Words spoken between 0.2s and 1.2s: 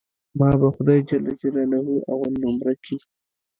ما به خداى